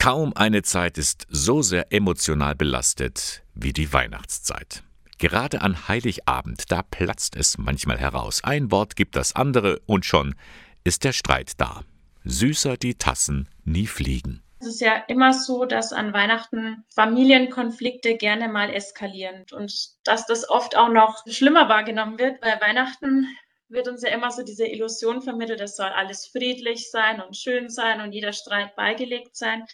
[0.00, 4.82] Kaum eine Zeit ist so sehr emotional belastet wie die Weihnachtszeit.
[5.18, 8.42] Gerade an Heiligabend, da platzt es manchmal heraus.
[8.42, 10.36] Ein Wort gibt das andere und schon
[10.84, 11.82] ist der Streit da.
[12.24, 14.42] Süßer die Tassen nie fliegen.
[14.60, 20.48] Es ist ja immer so, dass an Weihnachten Familienkonflikte gerne mal eskalieren und dass das
[20.48, 22.40] oft auch noch schlimmer wahrgenommen wird.
[22.40, 23.26] Bei Weihnachten
[23.70, 27.68] wird uns ja immer so diese Illusion vermittelt, es soll alles friedlich sein und schön
[27.68, 29.64] sein und jeder Streit beigelegt sein.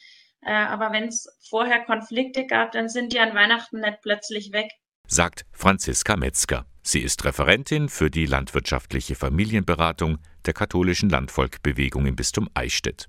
[0.42, 4.70] Äh, aber wenn es vorher Konflikte gab, dann sind die an Weihnachten nicht plötzlich weg.
[5.06, 6.66] Sagt Franziska Metzger.
[6.82, 13.08] Sie ist Referentin für die landwirtschaftliche Familienberatung der katholischen Landvolkbewegung im Bistum Eichstätt.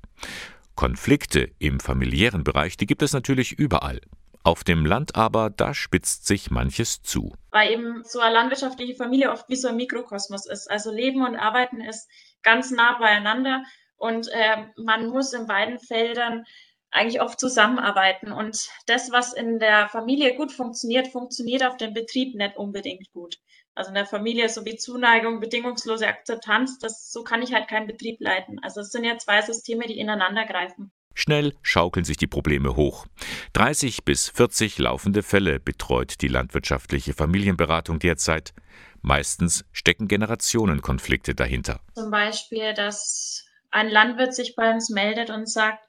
[0.76, 4.02] Konflikte im familiären Bereich, die gibt es natürlich überall.
[4.44, 7.34] Auf dem Land aber, da spitzt sich manches zu.
[7.52, 10.70] Weil eben so eine landwirtschaftliche Familie oft wie so ein Mikrokosmos ist.
[10.70, 12.10] Also Leben und Arbeiten ist
[12.44, 13.64] ganz nah beieinander
[13.98, 16.46] und äh, man muss in beiden Feldern
[16.92, 18.32] eigentlich oft zusammenarbeiten.
[18.32, 23.38] Und das, was in der Familie gut funktioniert, funktioniert auf dem Betrieb nicht unbedingt gut.
[23.76, 27.88] Also in der Familie so wie Zuneigung, bedingungslose Akzeptanz, das, so kann ich halt keinen
[27.88, 28.60] Betrieb leiten.
[28.64, 30.92] Also es sind ja zwei Systeme, die ineinander greifen.
[31.20, 33.08] Schnell schaukeln sich die Probleme hoch.
[33.54, 38.54] 30 bis 40 laufende Fälle betreut die landwirtschaftliche Familienberatung derzeit.
[39.02, 41.80] Meistens stecken Generationenkonflikte dahinter.
[41.96, 45.84] Zum Beispiel, dass ein Landwirt sich bei uns meldet und sagt,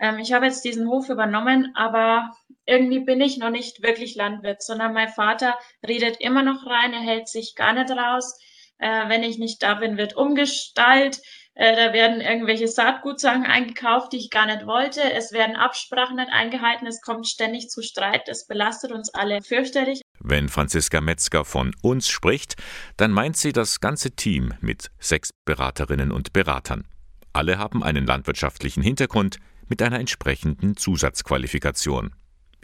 [0.00, 4.62] ähm, ich habe jetzt diesen Hof übernommen, aber irgendwie bin ich noch nicht wirklich Landwirt,
[4.62, 8.34] sondern mein Vater redet immer noch rein, er hält sich gar nicht raus.
[8.78, 11.20] Äh, wenn ich nicht da bin, wird umgestaltet.
[11.54, 15.00] Äh, da werden irgendwelche Saatgutsachen eingekauft, die ich gar nicht wollte.
[15.12, 16.86] Es werden Absprachen nicht eingehalten.
[16.86, 18.28] Es kommt ständig zu Streit.
[18.28, 20.00] Das belastet uns alle fürchterlich.
[20.20, 22.56] Wenn Franziska Metzger von uns spricht,
[22.96, 26.86] dann meint sie das ganze Team mit sechs Beraterinnen und Beratern.
[27.32, 29.38] Alle haben einen landwirtschaftlichen Hintergrund,
[29.70, 32.10] mit einer entsprechenden Zusatzqualifikation.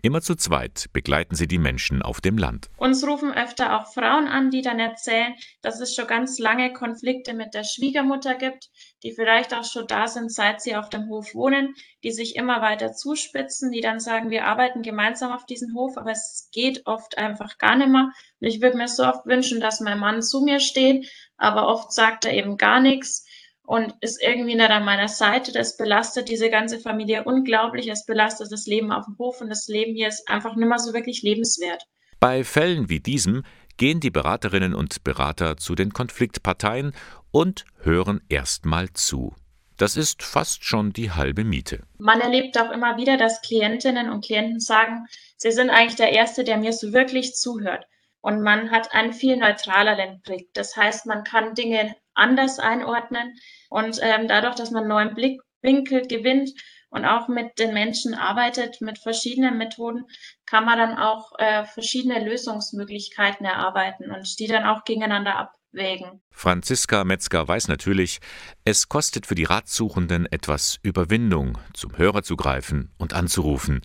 [0.02, 2.68] Immer zu zweit begleiten sie die Menschen auf dem Land.
[2.76, 7.34] Uns rufen öfter auch Frauen an, die dann erzählen, dass es schon ganz lange Konflikte
[7.34, 8.68] mit der Schwiegermutter gibt,
[9.02, 12.60] die vielleicht auch schon da sind, seit sie auf dem Hof wohnen, die sich immer
[12.60, 17.18] weiter zuspitzen, die dann sagen, wir arbeiten gemeinsam auf diesem Hof, aber es geht oft
[17.18, 18.10] einfach gar nicht mehr.
[18.40, 21.92] Und ich würde mir so oft wünschen, dass mein Mann zu mir steht, aber oft
[21.92, 23.26] sagt er eben gar nichts
[23.66, 25.52] und ist irgendwie nicht an meiner Seite.
[25.52, 27.88] Das belastet diese ganze Familie unglaublich.
[27.88, 30.78] Es belastet das Leben auf dem Hof und das Leben hier ist einfach nicht mehr
[30.78, 31.82] so wirklich lebenswert.
[32.20, 33.42] Bei Fällen wie diesem
[33.76, 36.92] gehen die Beraterinnen und Berater zu den Konfliktparteien
[37.30, 39.34] und hören erstmal zu.
[39.76, 41.82] Das ist fast schon die halbe Miete.
[41.98, 45.06] Man erlebt auch immer wieder, dass Klientinnen und Klienten sagen,
[45.36, 47.84] sie sind eigentlich der Erste, der mir so wirklich zuhört.
[48.22, 50.48] Und man hat einen viel neutraleren Blick.
[50.54, 53.34] Das heißt, man kann Dinge anders einordnen.
[53.68, 56.50] Und ähm, dadurch, dass man neuen Blickwinkel gewinnt
[56.90, 60.04] und auch mit den Menschen arbeitet, mit verschiedenen Methoden,
[60.46, 66.22] kann man dann auch äh, verschiedene Lösungsmöglichkeiten erarbeiten und die dann auch gegeneinander abwägen.
[66.30, 68.20] Franziska Metzger weiß natürlich,
[68.64, 73.82] es kostet für die Ratsuchenden etwas Überwindung, zum Hörer zu greifen und anzurufen.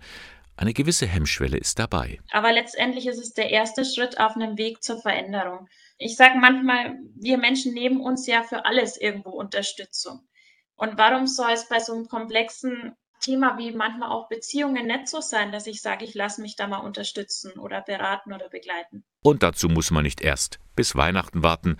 [0.61, 2.19] Eine gewisse Hemmschwelle ist dabei.
[2.29, 5.67] Aber letztendlich ist es der erste Schritt auf einem Weg zur Veränderung.
[6.03, 10.27] Ich sage manchmal, wir Menschen nehmen uns ja für alles irgendwo Unterstützung.
[10.75, 15.21] Und warum soll es bei so einem komplexen Thema wie manchmal auch Beziehungen nicht so
[15.21, 19.03] sein, dass ich sage, ich lasse mich da mal unterstützen oder beraten oder begleiten.
[19.21, 21.77] Und dazu muss man nicht erst bis Weihnachten warten,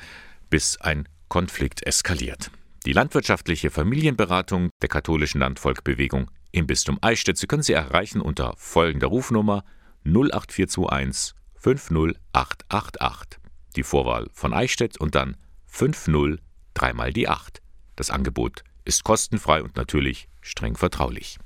[0.51, 2.51] bis ein Konflikt eskaliert.
[2.85, 7.37] Die landwirtschaftliche Familienberatung der katholischen Landvolkbewegung im Bistum Eichstätt.
[7.37, 9.63] Sie können sie erreichen unter folgender Rufnummer
[10.05, 13.40] 08421 50888.
[13.75, 15.37] Die Vorwahl von Eichstätt und dann
[15.67, 16.39] 50
[16.73, 17.61] dreimal die 8.
[17.95, 21.37] Das Angebot ist kostenfrei und natürlich streng vertraulich.